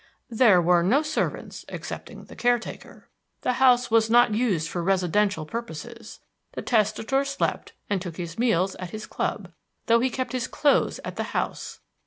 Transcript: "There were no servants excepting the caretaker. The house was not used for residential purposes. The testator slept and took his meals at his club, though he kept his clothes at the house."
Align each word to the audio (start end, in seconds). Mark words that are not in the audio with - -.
"There 0.31 0.59
were 0.59 0.81
no 0.81 1.03
servants 1.03 1.63
excepting 1.69 2.23
the 2.25 2.35
caretaker. 2.35 3.07
The 3.41 3.53
house 3.61 3.91
was 3.91 4.09
not 4.09 4.33
used 4.33 4.67
for 4.67 4.81
residential 4.81 5.45
purposes. 5.45 6.19
The 6.53 6.63
testator 6.63 7.23
slept 7.23 7.73
and 7.87 8.01
took 8.01 8.17
his 8.17 8.39
meals 8.39 8.73
at 8.77 8.89
his 8.89 9.05
club, 9.05 9.51
though 9.85 9.99
he 9.99 10.09
kept 10.09 10.31
his 10.31 10.47
clothes 10.47 10.99
at 11.05 11.17
the 11.17 11.37
house." 11.37 11.81